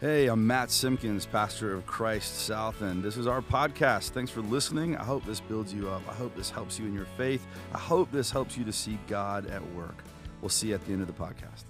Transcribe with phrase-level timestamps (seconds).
[0.00, 4.12] Hey, I'm Matt Simpkins, pastor of Christ South, and this is our podcast.
[4.12, 4.96] Thanks for listening.
[4.96, 6.00] I hope this builds you up.
[6.08, 7.46] I hope this helps you in your faith.
[7.74, 10.02] I hope this helps you to see God at work.
[10.40, 11.64] We'll see you at the end of the podcast.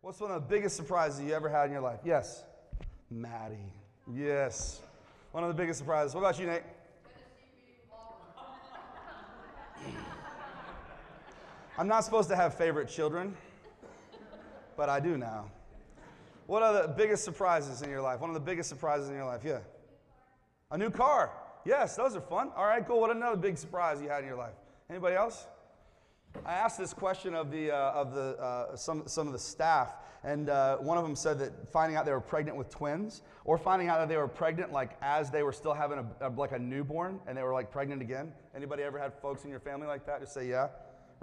[0.00, 2.00] What's one of the biggest surprises you ever had in your life?
[2.04, 2.42] Yes.
[3.08, 3.72] Maddie.
[4.12, 4.80] Yes.
[5.30, 6.12] One of the biggest surprises.
[6.12, 6.62] What about you, Nate?
[11.78, 13.36] I'm not supposed to have favorite children,
[14.76, 15.52] but I do now.
[16.46, 18.20] What are the biggest surprises in your life?
[18.20, 19.42] One of the biggest surprises in your life?
[19.44, 19.60] Yeah.
[20.70, 21.32] A new car.
[21.64, 22.50] Yes, those are fun.
[22.56, 23.00] All right, cool.
[23.00, 24.54] What another big surprise you had in your life?
[24.90, 25.46] Anybody else?
[26.44, 29.94] I asked this question of the uh, of the uh, some some of the staff,
[30.24, 33.56] and uh, one of them said that finding out they were pregnant with twins, or
[33.56, 36.52] finding out that they were pregnant like as they were still having a, a like
[36.52, 38.32] a newborn, and they were like pregnant again.
[38.54, 40.20] Anybody ever had folks in your family like that?
[40.20, 40.68] Just say yeah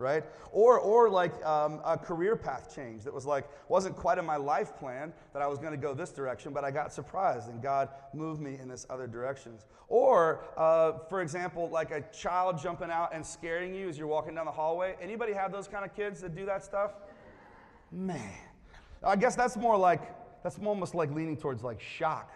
[0.02, 0.24] right?
[0.52, 4.36] Or, or like um, a career path change that was like, wasn't quite in my
[4.36, 7.62] life plan that I was going to go this direction, but I got surprised and
[7.62, 9.66] God moved me in this other directions.
[9.88, 14.36] Or, uh, for example, like a child jumping out and scaring you as you're walking
[14.36, 14.96] down the hallway.
[15.02, 16.92] Anybody have those kind of kids that do that stuff?
[17.92, 18.34] Man,
[19.04, 20.02] I guess that's more like,
[20.44, 22.32] that's almost like leaning towards like shock.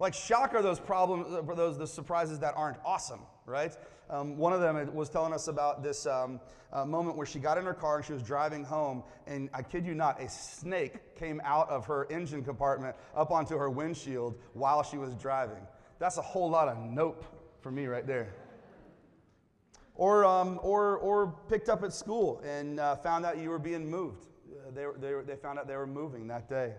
[0.00, 3.72] Like shock are those problems, uh, those the surprises that aren't awesome, right?
[4.10, 6.40] Um, one of them was telling us about this um,
[6.72, 9.62] uh, moment where she got in her car and she was driving home, and I
[9.62, 14.34] kid you not, a snake came out of her engine compartment up onto her windshield
[14.52, 15.66] while she was driving.
[15.98, 17.24] That's a whole lot of nope
[17.60, 18.34] for me right there.
[19.94, 23.88] Or, um, or, or picked up at school and uh, found out you were being
[23.88, 24.26] moved.
[24.50, 26.74] Uh, they, they, they found out they were moving that day.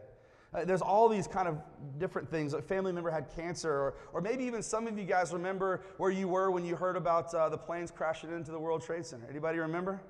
[0.55, 1.57] Uh, there's all these kind of
[1.97, 2.53] different things.
[2.53, 6.11] A family member had cancer, or, or maybe even some of you guys remember where
[6.11, 9.25] you were when you heard about uh, the planes crashing into the World Trade Center.
[9.29, 10.01] Anybody remember?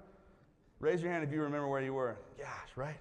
[0.79, 2.17] Raise your hand if you remember where you were.
[2.37, 2.97] Gosh, right?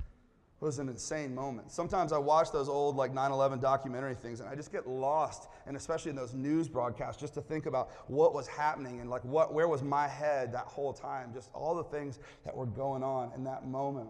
[0.00, 1.70] It was an insane moment.
[1.70, 5.76] Sometimes I watch those old like 9/11 documentary things, and I just get lost, and
[5.76, 9.52] especially in those news broadcasts, just to think about what was happening and like what,
[9.54, 13.32] where was my head that whole time, just all the things that were going on
[13.36, 14.08] in that moment.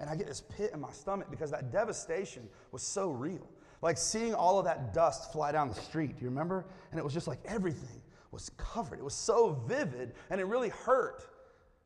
[0.00, 3.48] And I get this pit in my stomach because that devastation was so real.
[3.82, 6.66] Like seeing all of that dust fly down the street, do you remember?
[6.90, 8.98] And it was just like everything was covered.
[8.98, 11.24] It was so vivid, and it really hurt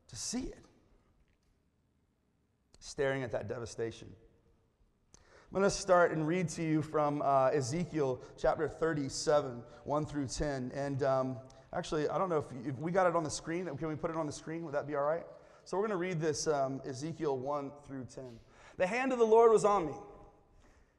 [0.09, 0.59] to see it.
[2.81, 4.09] Staring at that devastation.
[5.15, 10.27] I'm going to start and read to you from uh, Ezekiel chapter 37, 1 through
[10.27, 10.73] 10.
[10.75, 11.37] And um,
[11.75, 13.67] actually, I don't know if, you, if we got it on the screen.
[13.77, 14.65] Can we put it on the screen?
[14.65, 15.25] Would that be all right?
[15.65, 18.25] So we're going to read this um, Ezekiel 1 through 10.
[18.79, 19.95] The hand of the Lord was on me,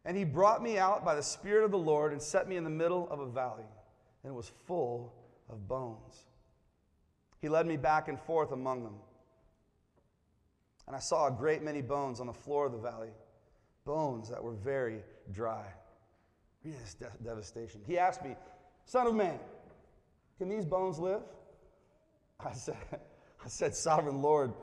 [0.05, 2.63] and he brought me out by the Spirit of the Lord and set me in
[2.63, 3.65] the middle of a valley,
[4.23, 5.13] and it was full
[5.49, 6.25] of bones.
[7.41, 8.95] He led me back and forth among them.
[10.87, 13.11] And I saw a great many bones on the floor of the valley,
[13.85, 15.65] bones that were very dry.
[16.63, 17.81] Read this de- devastation.
[17.85, 18.35] He asked me,
[18.85, 19.39] Son of man,
[20.37, 21.21] can these bones live?
[22.39, 22.77] I said,
[23.43, 24.53] I said, Sovereign Lord,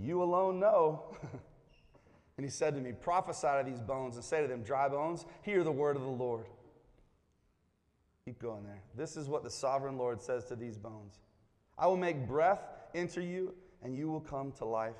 [0.00, 1.16] you alone know.
[2.36, 5.24] and he said to me, Prophesy to these bones and say to them, Dry bones,
[5.42, 6.46] hear the word of the Lord.
[8.24, 8.82] Keep going there.
[8.96, 11.20] This is what the sovereign Lord says to these bones
[11.78, 12.60] I will make breath
[12.94, 14.96] enter you, and you will come to life.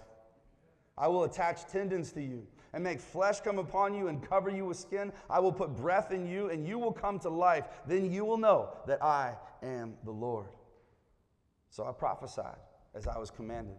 [0.96, 4.66] I will attach tendons to you and make flesh come upon you and cover you
[4.66, 5.12] with skin.
[5.28, 7.64] I will put breath in you, and you will come to life.
[7.86, 10.46] Then you will know that I am the Lord.
[11.70, 12.56] So I prophesied
[12.96, 13.76] as I was commanded.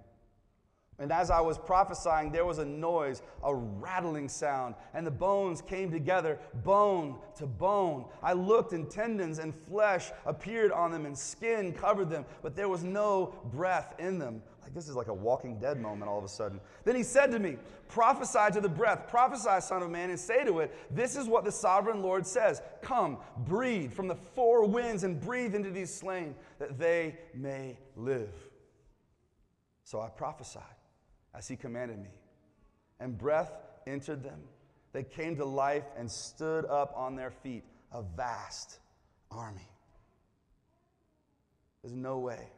[1.00, 5.62] And as I was prophesying, there was a noise, a rattling sound, and the bones
[5.62, 8.06] came together, bone to bone.
[8.24, 12.68] I looked, and tendons and flesh appeared on them, and skin covered them, but there
[12.68, 14.42] was no breath in them.
[14.64, 16.60] Like this is like a walking dead moment all of a sudden.
[16.84, 17.58] Then he said to me,
[17.90, 21.46] Prophesy to the breath, prophesy, Son of Man, and say to it, This is what
[21.46, 26.36] the sovereign Lord says Come, breathe from the four winds, and breathe into these slain,
[26.58, 28.47] that they may live.
[29.88, 30.64] So I prophesied
[31.34, 32.10] as he commanded me,
[33.00, 33.54] and breath
[33.88, 34.42] entered them.
[34.92, 37.64] They came to life and stood up on their feet,
[37.94, 38.80] a vast
[39.32, 39.70] army.
[41.82, 42.50] There's no way.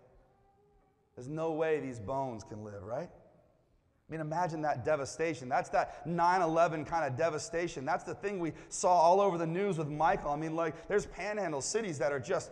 [1.15, 3.11] There's no way these bones can live, right?
[3.11, 5.49] I mean, imagine that devastation.
[5.49, 7.85] That's that 9 11 kind of devastation.
[7.85, 10.31] That's the thing we saw all over the news with Michael.
[10.31, 12.49] I mean, like, there's panhandle cities that are just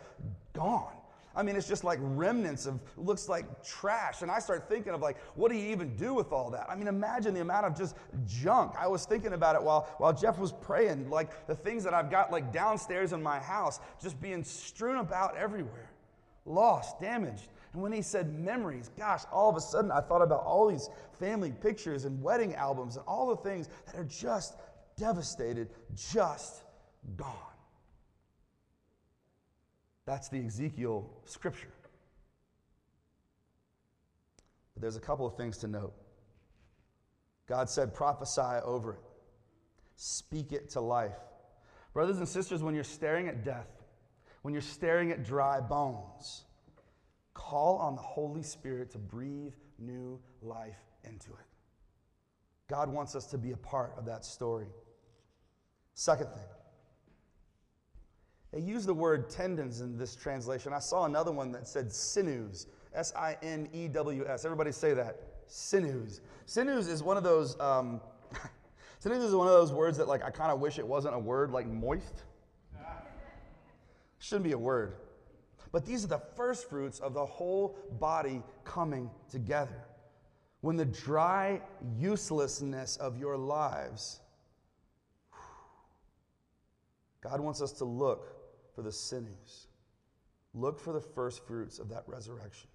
[0.53, 0.96] gone.
[1.37, 4.23] I mean, it's just like remnants of, looks like trash.
[4.23, 6.67] And I start thinking of like, what do you even do with all that?
[6.67, 7.95] I mean, imagine the amount of just
[8.25, 8.73] junk.
[8.75, 12.09] I was thinking about it while, while Jeff was praying, like the things that I've
[12.09, 15.91] got like downstairs in my house just being strewn about everywhere,
[16.45, 17.49] lost, damaged.
[17.73, 20.89] And when he said memories, gosh, all of a sudden I thought about all these
[21.19, 24.55] family pictures and wedding albums and all the things that are just
[24.97, 26.63] devastated, just
[27.15, 27.56] gone.
[30.07, 31.73] That's the Ezekiel scripture.
[34.73, 35.93] But there's a couple of things to note.
[37.47, 38.99] God said, prophesy over it,
[39.97, 41.17] speak it to life.
[41.93, 43.67] Brothers and sisters, when you're staring at death,
[44.43, 46.45] when you're staring at dry bones,
[47.33, 51.45] call on the Holy Spirit to breathe new life into it.
[52.69, 54.67] God wants us to be a part of that story.
[55.95, 56.45] Second thing,
[58.51, 60.73] they use the word tendons in this translation.
[60.73, 64.45] I saw another one that said sinews, S I N E W S.
[64.45, 65.21] Everybody say that.
[65.47, 66.21] Sinews.
[66.45, 67.59] Sinews is one of those.
[67.59, 68.01] Um,
[68.99, 71.19] sinews is one of those words that, like, I kind of wish it wasn't a
[71.19, 72.23] word, like moist.
[74.19, 74.95] Shouldn't be a word.
[75.71, 79.85] But these are the first fruits of the whole body coming together.
[80.61, 81.61] When the dry
[81.99, 84.21] uselessness of your lives,
[87.21, 88.36] God wants us to look
[88.77, 89.65] for the sinews.
[90.53, 92.69] Look for the first fruits of that resurrection.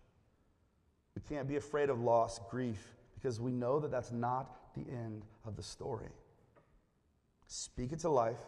[1.15, 5.23] We can't be afraid of loss, grief, because we know that that's not the end
[5.47, 6.09] of the story.
[7.47, 8.41] Speak it to life.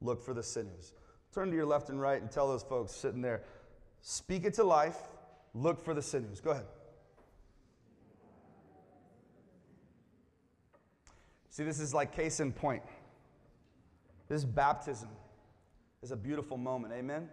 [0.00, 0.92] Look for the sinews.
[1.32, 3.44] Turn to your left and right and tell those folks sitting there
[4.00, 4.98] speak it to life.
[5.54, 6.40] Look for the sinews.
[6.40, 6.66] Go ahead.
[11.48, 12.82] See, this is like case in point.
[14.28, 15.10] This baptism
[16.06, 16.94] is a beautiful moment.
[16.94, 17.28] Amen?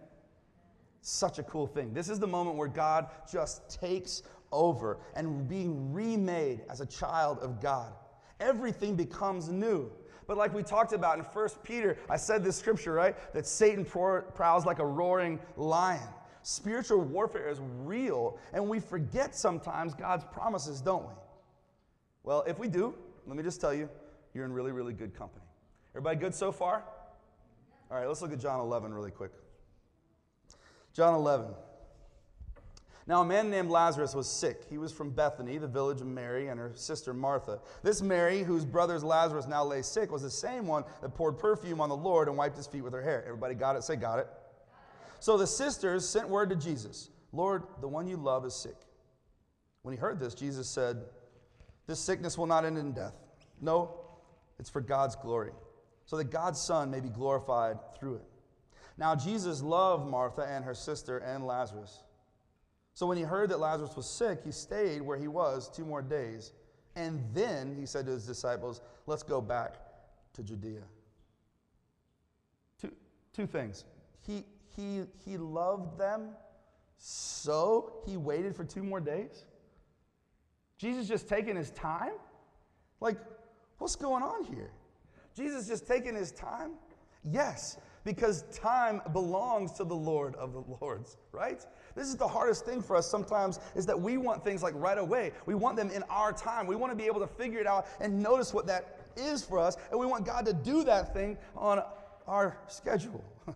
[1.00, 1.94] Such a cool thing.
[1.94, 7.38] This is the moment where God just takes over and being remade as a child
[7.38, 7.92] of God.
[8.40, 9.92] Everything becomes new.
[10.26, 13.14] But like we talked about in 1 Peter, I said this scripture, right?
[13.32, 16.08] That Satan prowls like a roaring lion.
[16.42, 21.14] Spiritual warfare is real, and we forget sometimes God's promises, don't we?
[22.24, 22.92] Well, if we do,
[23.24, 23.88] let me just tell you,
[24.34, 25.44] you're in really, really good company.
[25.92, 26.82] Everybody good so far?
[27.90, 29.32] All right, let's look at John 11 really quick.
[30.92, 31.46] John 11.
[33.06, 34.64] Now, a man named Lazarus was sick.
[34.70, 37.60] He was from Bethany, the village of Mary and her sister Martha.
[37.82, 41.82] This Mary, whose brother's Lazarus now lay sick, was the same one that poured perfume
[41.82, 43.22] on the Lord and wiped his feet with her hair.
[43.26, 43.84] Everybody got it?
[43.84, 44.28] Say, got it.
[45.20, 48.76] So the sisters sent word to Jesus Lord, the one you love is sick.
[49.82, 51.02] When he heard this, Jesus said,
[51.86, 53.14] This sickness will not end in death.
[53.60, 54.00] No,
[54.58, 55.50] it's for God's glory,
[56.06, 58.24] so that God's Son may be glorified through it.
[58.96, 62.02] Now, Jesus loved Martha and her sister and Lazarus.
[62.94, 66.02] So when he heard that Lazarus was sick, he stayed where he was two more
[66.02, 66.52] days.
[66.94, 69.74] And then he said to his disciples, Let's go back
[70.34, 70.82] to Judea.
[72.80, 72.92] Two,
[73.32, 73.84] two things.
[74.20, 74.44] He,
[74.76, 76.30] he, he loved them,
[76.98, 79.44] so he waited for two more days.
[80.78, 82.12] Jesus just taking his time?
[83.00, 83.18] Like,
[83.78, 84.70] What's going on here?
[85.34, 86.72] Jesus just taking his time?
[87.24, 91.64] Yes, because time belongs to the Lord of the Lords, right?
[91.96, 94.98] This is the hardest thing for us sometimes is that we want things like right
[94.98, 95.32] away.
[95.46, 96.66] We want them in our time.
[96.66, 99.58] We want to be able to figure it out and notice what that is for
[99.58, 101.82] us, and we want God to do that thing on
[102.26, 103.24] our schedule.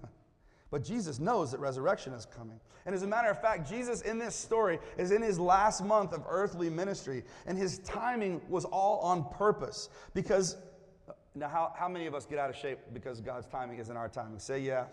[0.71, 2.61] but Jesus knows that resurrection is coming.
[2.87, 6.15] And as a matter of fact, Jesus in this story is in his last month
[6.15, 9.91] of earthly ministry, and his timing was all on purpose.
[10.15, 10.57] Because,
[11.39, 14.09] now, how, how many of us get out of shape because God's timing isn't our
[14.09, 14.39] timing?
[14.39, 14.85] Say, yeah.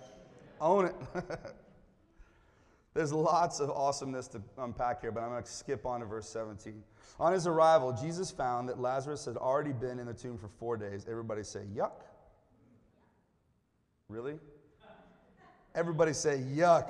[0.62, 0.96] Own it.
[2.94, 6.30] There's lots of awesomeness to unpack here, but I'm going to skip on to verse
[6.30, 6.82] 17.
[7.20, 10.78] On his arrival, Jesus found that Lazarus had already been in the tomb for four
[10.78, 11.06] days.
[11.10, 12.04] Everybody say, yuck.
[14.08, 14.36] Really?
[15.74, 16.90] Everybody say, yuck.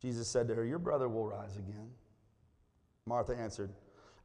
[0.00, 1.90] Jesus said to her, Your brother will rise again.
[3.06, 3.70] Martha answered,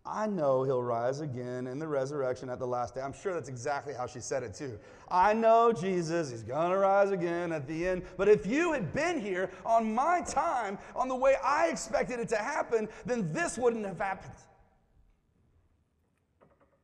[0.06, 3.02] I know he'll rise again in the resurrection at the last day.
[3.02, 4.80] I'm sure that's exactly how she said it too.
[5.10, 8.02] I know Jesus, he's going to rise again at the end.
[8.18, 12.30] But if you had been here on my time, on the way I expected it
[12.30, 14.34] to happen, then this wouldn't have happened.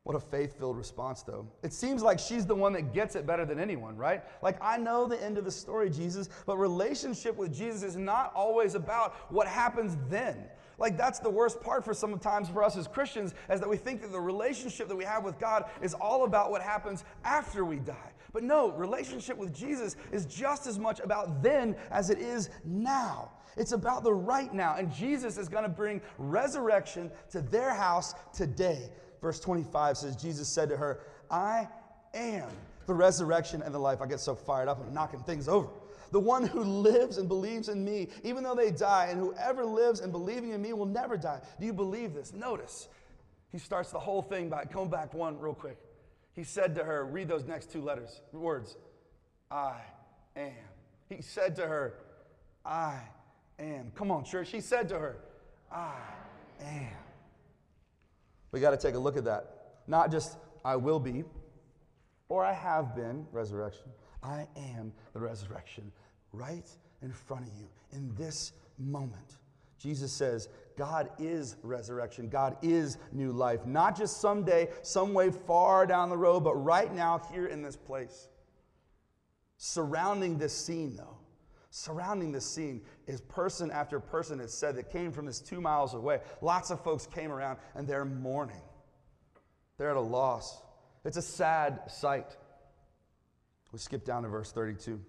[0.08, 1.46] What a faith filled response, though.
[1.62, 4.24] It seems like she's the one that gets it better than anyone, right?
[4.40, 8.32] Like, I know the end of the story, Jesus, but relationship with Jesus is not
[8.34, 10.46] always about what happens then.
[10.78, 14.00] Like, that's the worst part for sometimes for us as Christians, is that we think
[14.00, 17.76] that the relationship that we have with God is all about what happens after we
[17.76, 18.12] die.
[18.32, 23.32] But no, relationship with Jesus is just as much about then as it is now.
[23.58, 24.76] It's about the right now.
[24.76, 28.88] And Jesus is going to bring resurrection to their house today.
[29.20, 31.68] Verse 25 says, Jesus said to her, I
[32.14, 32.48] am
[32.86, 34.00] the resurrection and the life.
[34.00, 35.68] I get so fired up, I'm knocking things over.
[36.10, 40.00] The one who lives and believes in me, even though they die, and whoever lives
[40.00, 41.40] and believing in me will never die.
[41.60, 42.32] Do you believe this?
[42.32, 42.88] Notice,
[43.52, 45.76] he starts the whole thing by, come back one real quick.
[46.32, 48.76] He said to her, read those next two letters, words,
[49.50, 49.80] I
[50.36, 50.52] am.
[51.08, 51.94] He said to her,
[52.64, 53.00] I
[53.58, 53.92] am.
[53.94, 54.50] Come on, church.
[54.50, 55.16] He said to her,
[55.70, 55.94] I
[56.62, 57.07] am.
[58.52, 59.74] We got to take a look at that.
[59.86, 61.24] Not just, I will be,
[62.28, 63.90] or I have been, resurrection.
[64.22, 65.90] I am the resurrection
[66.32, 66.68] right
[67.02, 69.36] in front of you in this moment.
[69.78, 72.28] Jesus says, God is resurrection.
[72.28, 73.64] God is new life.
[73.64, 77.76] Not just someday, some way far down the road, but right now, here in this
[77.76, 78.28] place.
[79.56, 81.17] Surrounding this scene, though,
[81.70, 85.94] surrounding this scene is person after person, it's said, that came from this two miles
[85.94, 86.20] away.
[86.40, 88.62] Lots of folks came around and they're mourning.
[89.76, 90.60] They're at a loss.
[91.04, 92.36] It's a sad sight.
[93.72, 95.00] We skip down to verse 32.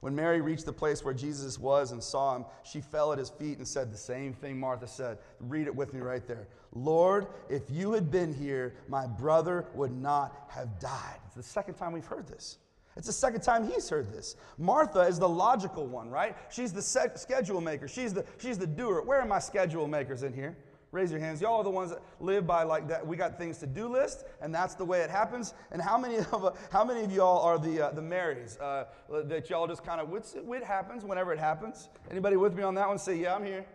[0.00, 3.30] When Mary reached the place where Jesus was and saw him, she fell at his
[3.30, 5.16] feet and said the same thing Martha said.
[5.40, 6.46] Read it with me right there.
[6.72, 11.20] Lord, if you had been here, my brother would not have died.
[11.26, 12.58] It's the second time we've heard this.
[12.96, 14.36] It's the second time he's heard this.
[14.56, 16.36] Martha is the logical one, right?
[16.50, 17.88] She's the schedule maker.
[17.88, 19.02] She's the, she's the doer.
[19.02, 20.56] Where are my schedule makers in here?
[20.92, 21.40] Raise your hands.
[21.40, 23.04] Y'all are the ones that live by like that.
[23.04, 25.52] We got things to do list, and that's the way it happens.
[25.72, 29.50] And how many of how many of y'all are the uh, the Marys uh, that
[29.50, 31.88] y'all just kind of it happens whenever it happens?
[32.12, 32.98] Anybody with me on that one?
[32.98, 33.66] Say yeah, I'm here.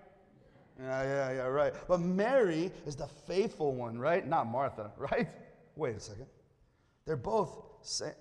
[0.80, 1.74] Yeah, yeah, yeah, right.
[1.90, 4.26] But Mary is the faithful one, right?
[4.26, 5.28] Not Martha, right?
[5.76, 6.28] Wait a second.
[7.06, 8.14] They're both saying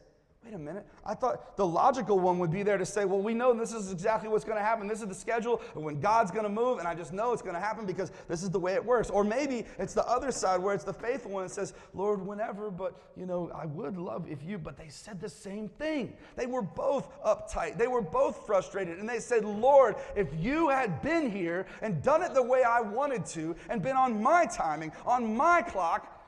[0.48, 0.86] Wait a minute.
[1.04, 3.92] I thought the logical one would be there to say, well, we know this is
[3.92, 4.88] exactly what's going to happen.
[4.88, 7.54] This is the schedule when God's going to move, and I just know it's going
[7.54, 9.10] to happen because this is the way it works.
[9.10, 12.70] Or maybe it's the other side where it's the faithful one that says, Lord, whenever,
[12.70, 16.14] but, you know, I would love if you, but they said the same thing.
[16.34, 17.76] They were both uptight.
[17.76, 19.00] They were both frustrated.
[19.00, 22.80] And they said, Lord, if you had been here and done it the way I
[22.80, 26.22] wanted to and been on my timing, on my clock,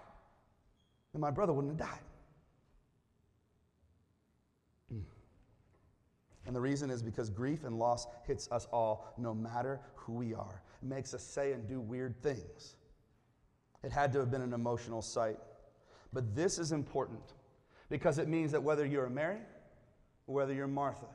[1.15, 2.01] then my brother wouldn't have died.
[6.51, 10.35] And the reason is because grief and loss hits us all, no matter who we
[10.35, 10.65] are.
[10.83, 12.75] It makes us say and do weird things.
[13.85, 15.39] It had to have been an emotional sight.
[16.13, 17.23] But this is important
[17.89, 19.39] because it means that whether you're Mary
[20.27, 21.07] or whether you're Martha,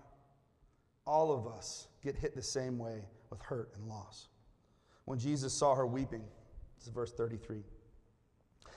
[1.05, 4.29] all of us get hit the same way with hurt and loss.
[5.03, 6.23] When Jesus saw her weeping,
[6.77, 7.57] this is verse 33.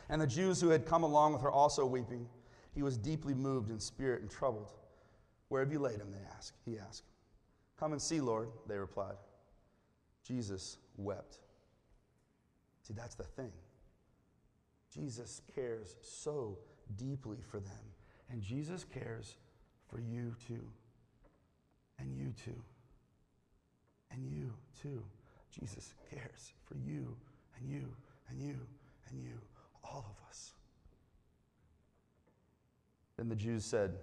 [0.09, 2.27] And the Jews who had come along with her also weeping,
[2.75, 4.73] he was deeply moved in spirit and troubled.
[5.49, 6.11] Where have you laid him?
[6.11, 6.57] They asked.
[6.65, 7.05] He asked.
[7.79, 9.17] Come and see, Lord, they replied.
[10.27, 11.39] Jesus wept.
[12.83, 13.53] See, that's the thing.
[14.93, 16.59] Jesus cares so
[16.97, 17.73] deeply for them.
[18.31, 19.37] And Jesus cares
[19.89, 20.67] for you too.
[21.99, 22.63] And you too.
[24.11, 24.53] And you
[24.83, 25.03] too.
[25.51, 27.17] Jesus cares for you
[27.57, 27.89] and you
[28.29, 28.59] and you
[29.09, 29.39] and you,
[29.85, 30.53] all of us.
[33.17, 33.97] Then the Jews said,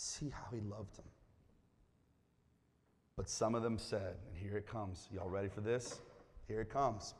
[0.00, 1.06] See how he loved them.
[3.16, 5.08] But some of them said, and here it comes.
[5.12, 5.98] Y'all ready for this?
[6.46, 7.14] Here it comes.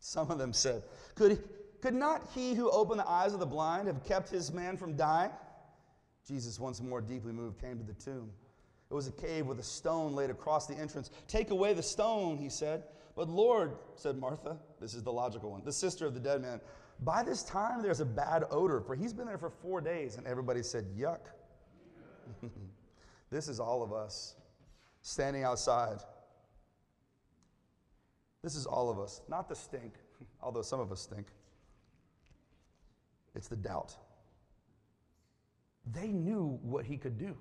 [0.00, 0.82] Some of them said,
[1.14, 1.42] Could,
[1.80, 4.96] could not he who opened the eyes of the blind have kept his man from
[4.96, 5.30] dying?
[6.28, 8.30] Jesus, once more deeply moved, came to the tomb.
[8.90, 11.10] It was a cave with a stone laid across the entrance.
[11.26, 12.82] Take away the stone, he said.
[13.16, 16.60] But Lord, said Martha, this is the logical one, the sister of the dead man,
[17.00, 20.18] by this time there's a bad odor, for he's been there for four days.
[20.18, 21.20] And everybody said, Yuck.
[23.30, 24.36] this is all of us
[25.02, 25.98] standing outside.
[28.42, 29.94] This is all of us, not the stink,
[30.42, 31.26] although some of us stink.
[33.34, 33.96] It's the doubt.
[35.92, 37.36] They knew what he could do.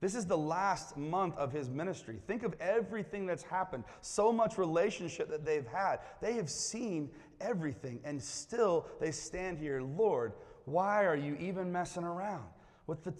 [0.00, 2.18] This is the last month of his ministry.
[2.26, 6.00] Think of everything that's happened, so much relationship that they've had.
[6.20, 7.08] They have seen
[7.40, 10.32] everything, and still they stand here, Lord,
[10.64, 12.44] why are you even messing around
[12.88, 13.14] with the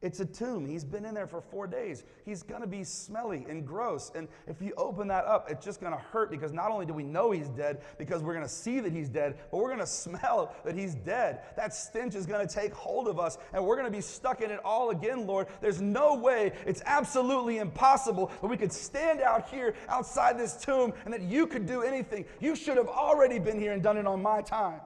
[0.00, 0.64] it's a tomb.
[0.64, 2.04] He's been in there for four days.
[2.24, 4.12] He's going to be smelly and gross.
[4.14, 6.94] And if you open that up, it's just going to hurt because not only do
[6.94, 9.80] we know he's dead, because we're going to see that he's dead, but we're going
[9.80, 11.40] to smell that he's dead.
[11.56, 14.40] That stench is going to take hold of us, and we're going to be stuck
[14.40, 15.48] in it all again, Lord.
[15.60, 20.92] There's no way, it's absolutely impossible that we could stand out here outside this tomb
[21.06, 22.24] and that you could do anything.
[22.38, 24.80] You should have already been here and done it on my time.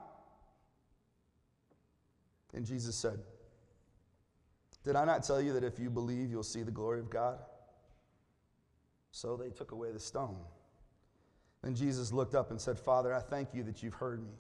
[2.55, 3.19] And Jesus said,
[4.85, 7.39] Did I not tell you that if you believe, you'll see the glory of God?
[9.13, 10.39] So they took away the stone.
[11.63, 14.33] Then Jesus looked up and said, Father, I thank you that you've heard me.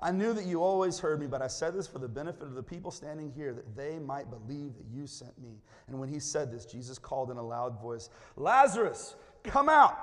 [0.00, 2.54] I knew that you always heard me, but I said this for the benefit of
[2.54, 5.60] the people standing here, that they might believe that you sent me.
[5.86, 9.96] And when he said this, Jesus called in a loud voice, Lazarus, come out!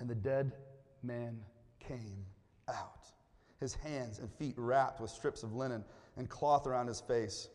[0.00, 0.52] And the dead
[1.02, 1.38] man
[1.78, 2.24] came
[2.68, 3.06] out,
[3.60, 5.84] his hands and feet wrapped with strips of linen
[6.16, 7.48] and cloth around his face.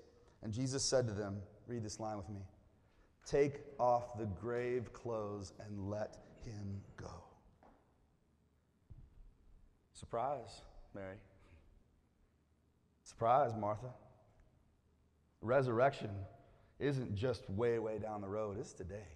[0.43, 1.37] And Jesus said to them,
[1.67, 2.41] Read this line with me
[3.25, 7.23] Take off the grave clothes and let him go.
[9.93, 10.61] Surprise,
[10.93, 11.15] Mary.
[13.03, 13.93] Surprise, Martha.
[15.41, 16.11] Resurrection
[16.79, 19.07] isn't just way, way down the road, it's today.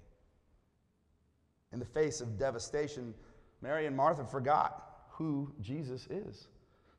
[1.71, 3.13] In the face of devastation,
[3.61, 6.47] Mary and Martha forgot who Jesus is.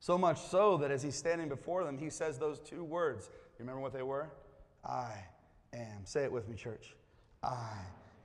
[0.01, 3.29] So much so that as he's standing before them, he says those two words.
[3.59, 4.31] You remember what they were?
[4.85, 5.13] I
[5.75, 6.05] am.
[6.05, 6.95] Say it with me, church.
[7.43, 7.77] I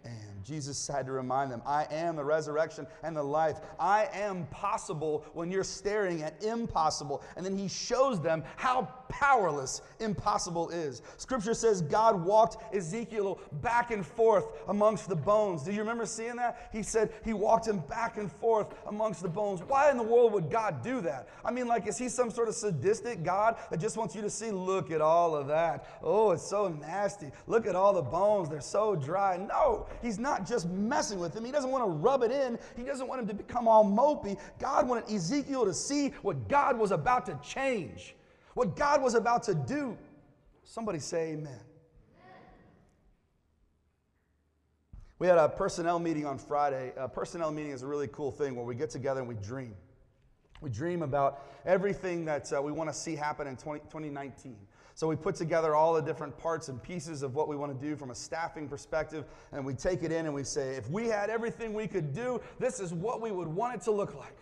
[0.05, 0.35] am.
[0.43, 3.57] Jesus had to remind them, I am the resurrection and the life.
[3.79, 7.23] I am possible when you're staring at impossible.
[7.35, 11.01] And then he shows them how powerless impossible is.
[11.17, 15.63] Scripture says God walked Ezekiel back and forth amongst the bones.
[15.63, 16.69] Do you remember seeing that?
[16.71, 19.61] He said he walked him back and forth amongst the bones.
[19.61, 21.27] Why in the world would God do that?
[21.43, 24.29] I mean, like, is he some sort of sadistic God that just wants you to
[24.29, 25.87] see, look at all of that?
[26.03, 27.31] Oh, it's so nasty.
[27.47, 28.49] Look at all the bones.
[28.49, 29.37] They're so dry.
[29.37, 31.45] No, he's not just messing with him.
[31.45, 34.37] He doesn't want to rub it in, he doesn't want him to become all mopey.
[34.59, 38.15] God wanted Ezekiel to see what God was about to change
[38.55, 39.95] what God was about to do.
[40.63, 41.59] Somebody say amen.
[45.19, 46.91] We had a personnel meeting on Friday.
[46.97, 49.75] A personnel meeting is a really cool thing where we get together and we dream.
[50.61, 54.57] We dream about everything that uh, we want to see happen in 20, 2019.
[54.95, 57.85] So we put together all the different parts and pieces of what we want to
[57.85, 61.07] do from a staffing perspective, and we take it in and we say, if we
[61.07, 64.37] had everything we could do, this is what we would want it to look like.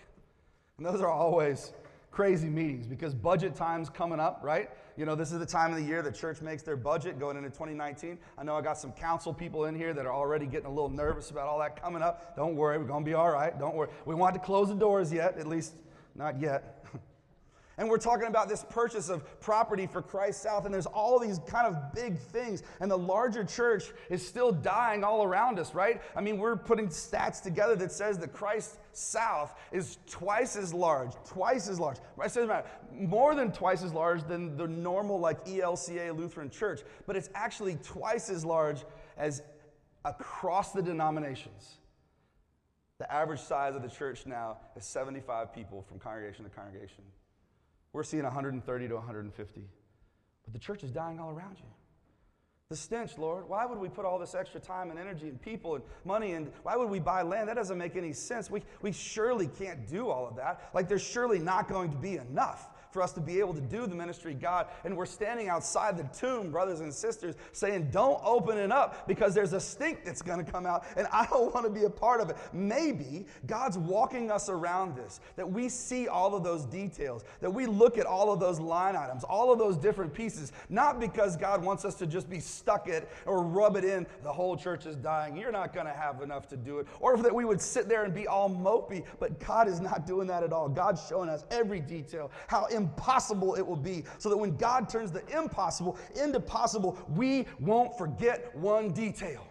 [0.77, 1.73] And those are always
[2.11, 4.69] crazy meetings because budget time's coming up, right?
[4.95, 7.35] You know, this is the time of the year the church makes their budget going
[7.35, 8.19] into 2019.
[8.37, 10.89] I know I got some council people in here that are already getting a little
[10.89, 12.35] nervous about all that coming up.
[12.35, 13.57] Don't worry, we're going to be all right.
[13.57, 13.89] Don't worry.
[14.05, 15.73] We want to close the doors yet, at least
[16.13, 16.82] not yet.
[17.77, 21.39] And we're talking about this purchase of property for Christ South, and there's all these
[21.47, 22.61] kind of big things.
[22.79, 26.01] And the larger church is still dying all around us, right?
[26.15, 31.13] I mean, we're putting stats together that says that Christ South is twice as large,
[31.25, 31.97] twice as large.
[32.15, 32.29] Right?
[32.29, 32.47] Says
[32.91, 37.77] more than twice as large than the normal like ELCA Lutheran Church, but it's actually
[37.81, 38.83] twice as large
[39.17, 39.41] as
[40.05, 41.77] across the denominations.
[42.99, 47.03] The average size of the church now is 75 people from congregation to congregation.
[47.93, 49.61] We're seeing 130 to 150.
[50.43, 51.65] But the church is dying all around you.
[52.69, 53.47] The stench, Lord.
[53.47, 56.51] Why would we put all this extra time and energy and people and money and
[56.63, 57.47] why would we buy land?
[57.47, 58.49] That doesn't make any sense.
[58.49, 60.71] We, we surely can't do all of that.
[60.73, 63.87] Like, there's surely not going to be enough for us to be able to do
[63.87, 64.67] the ministry God.
[64.85, 69.33] And we're standing outside the tomb, brothers and sisters, saying, Don't open it up because
[69.33, 71.89] there's a stink that's going to come out, and I don't want to be a
[71.89, 72.37] part of it.
[72.53, 77.65] Maybe God's walking us around this, that we see all of those details, that we
[77.65, 81.63] look at all of those line items, all of those different pieces, not because God
[81.63, 84.95] wants us to just be stuck it or rub it in, the whole church is
[84.95, 87.89] dying, you're not going to have enough to do it, or that we would sit
[87.89, 90.69] there and be all mopey, but God is not doing that at all.
[90.69, 95.11] God's showing us every detail, how impossible it will be, so that when God turns
[95.11, 99.45] the impossible into possible, we won't forget one detail.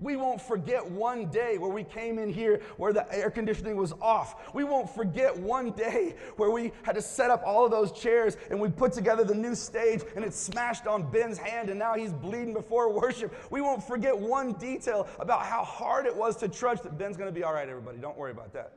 [0.00, 3.92] We won't forget one day where we came in here where the air conditioning was
[4.00, 4.54] off.
[4.54, 8.36] We won't forget one day where we had to set up all of those chairs
[8.50, 11.94] and we put together the new stage and it smashed on Ben's hand and now
[11.94, 13.34] he's bleeding before worship.
[13.50, 17.28] We won't forget one detail about how hard it was to trudge that Ben's going
[17.28, 17.98] to be all right, everybody.
[17.98, 18.74] Don't worry about that.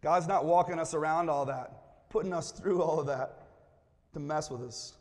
[0.00, 1.81] God's not walking us around all that
[2.12, 3.48] putting us through all of that
[4.12, 4.94] to mess with us.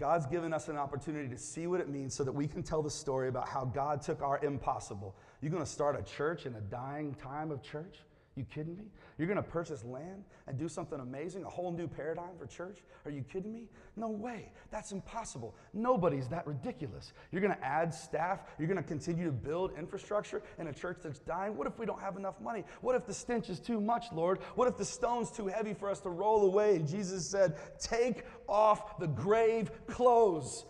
[0.00, 2.82] God's given us an opportunity to see what it means so that we can tell
[2.82, 5.14] the story about how God took our impossible.
[5.40, 7.98] You're going to start a church in a dying time of church?
[8.36, 8.84] You kidding me?
[9.16, 12.80] You're going to purchase land and do something amazing, a whole new paradigm for church?
[13.06, 13.64] Are you kidding me?
[13.96, 14.52] No way.
[14.70, 15.54] That's impossible.
[15.72, 17.14] Nobody's that ridiculous.
[17.32, 18.40] You're going to add staff.
[18.58, 21.56] You're going to continue to build infrastructure in a church that's dying.
[21.56, 22.64] What if we don't have enough money?
[22.82, 24.40] What if the stench is too much, Lord?
[24.54, 26.76] What if the stone's too heavy for us to roll away?
[26.76, 30.66] And Jesus said, Take off the grave clothes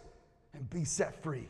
[0.54, 1.48] and be set free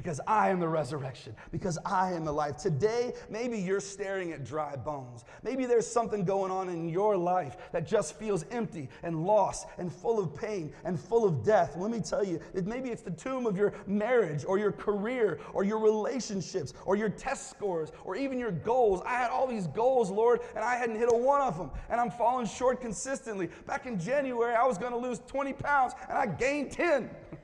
[0.00, 2.56] because I am the resurrection, because I am the life.
[2.56, 5.26] Today, maybe you're staring at dry bones.
[5.42, 9.92] Maybe there's something going on in your life that just feels empty and lost and
[9.92, 11.76] full of pain and full of death.
[11.76, 15.38] Let me tell you, that maybe it's the tomb of your marriage or your career
[15.52, 19.02] or your relationships or your test scores or even your goals.
[19.04, 22.00] I had all these goals, Lord, and I hadn't hit a one of them, and
[22.00, 23.50] I'm falling short consistently.
[23.66, 27.10] Back in January, I was going to lose 20 pounds, and I gained 10.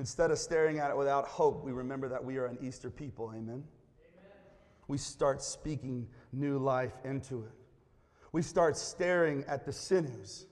[0.00, 3.30] Instead of staring at it without hope, we remember that we are an Easter people.
[3.36, 3.48] Amen?
[3.48, 3.62] Amen.
[4.88, 7.52] We start speaking new life into it.
[8.32, 10.46] We start staring at the sinews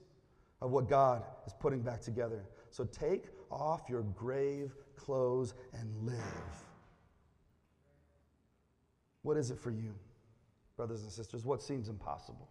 [0.61, 2.45] of what God is putting back together.
[2.69, 6.15] So take off your grave clothes and live.
[9.23, 9.95] What is it for you,
[10.77, 11.43] brothers and sisters?
[11.43, 12.47] What seems impossible?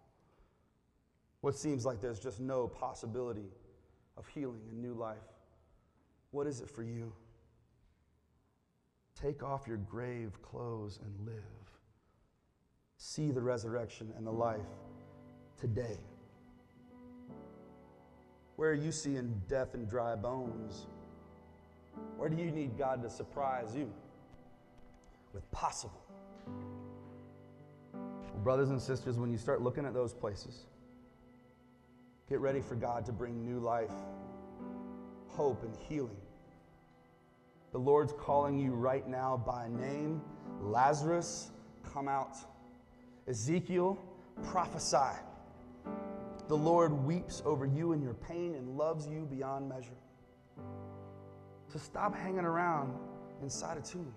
[1.42, 3.52] What seems like there's just no possibility
[4.16, 5.18] of healing and new life?
[6.30, 7.12] What is it for you?
[9.20, 11.42] Take off your grave clothes and live.
[12.98, 14.60] See the resurrection and the life
[15.60, 15.98] today.
[18.56, 20.86] Where are you seeing death and dry bones?
[22.16, 23.90] Where do you need God to surprise you
[25.32, 26.04] with possible?
[27.92, 30.66] Well, brothers and sisters, when you start looking at those places,
[32.28, 33.92] get ready for God to bring new life
[35.38, 36.16] hope and healing.
[37.70, 40.20] The Lord's calling you right now by name.
[40.60, 41.52] Lazarus,
[41.94, 42.36] come out.
[43.28, 43.96] Ezekiel,
[44.42, 45.16] prophesy.
[46.48, 50.00] The Lord weeps over you and your pain and loves you beyond measure.
[51.72, 52.92] So stop hanging around
[53.40, 54.12] inside a tomb.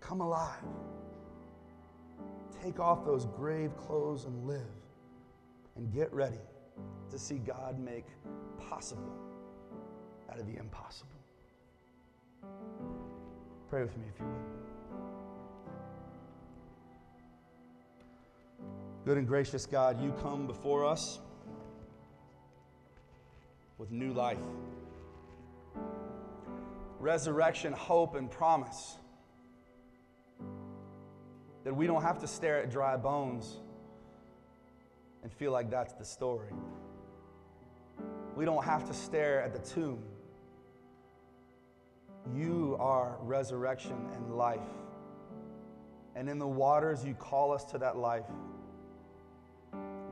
[0.00, 0.64] Come alive.
[2.60, 4.66] Take off those grave clothes and live.
[5.76, 6.40] And get ready
[7.10, 8.06] to see God make
[8.58, 9.12] possible
[10.30, 11.10] out of the impossible.
[13.68, 14.62] Pray with me if you would.
[19.04, 21.18] Good and gracious God, you come before us
[23.76, 24.38] with new life,
[27.00, 28.96] resurrection, hope, and promise.
[31.64, 33.58] That we don't have to stare at dry bones
[35.22, 36.50] and feel like that's the story.
[38.36, 40.02] We don't have to stare at the tomb.
[42.34, 44.60] You are resurrection and life.
[46.14, 48.26] And in the waters, you call us to that life.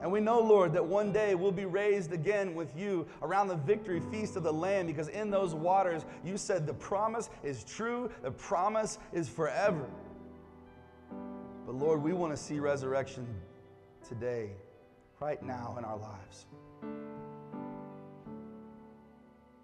[0.03, 3.57] And we know, Lord, that one day we'll be raised again with you around the
[3.57, 8.11] victory feast of the Lamb because in those waters, you said the promise is true,
[8.23, 9.87] the promise is forever.
[11.67, 13.27] But Lord, we want to see resurrection
[14.09, 14.53] today,
[15.21, 16.47] right now in our lives.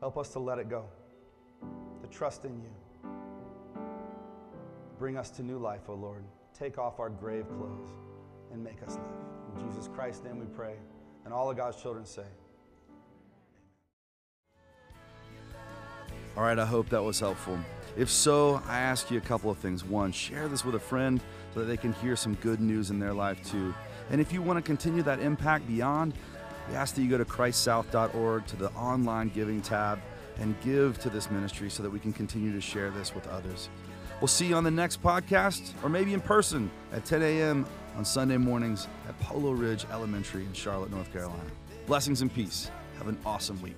[0.00, 0.84] Help us to let it go,
[2.02, 3.10] to trust in you.
[4.98, 6.24] Bring us to new life, O oh Lord.
[6.58, 7.90] Take off our grave clothes
[8.52, 9.58] and make us live.
[9.64, 10.76] In Jesus Christ's name we pray.
[11.24, 12.22] And all of God's children say,
[16.36, 17.58] All right, I hope that was helpful.
[17.96, 19.82] If so, I ask you a couple of things.
[19.84, 21.18] One, share this with a friend
[21.54, 23.74] so that they can hear some good news in their life too.
[24.10, 26.14] And if you want to continue that impact beyond,
[26.68, 30.00] we ask that you go to christsouth.org to the online giving tab
[30.38, 33.68] and give to this ministry so that we can continue to share this with others.
[34.20, 37.66] We'll see you on the next podcast or maybe in person at 10 a.m.
[37.96, 41.50] on Sunday mornings at Polo Ridge Elementary in Charlotte, North Carolina.
[41.86, 42.70] Blessings and peace.
[42.98, 43.76] Have an awesome week.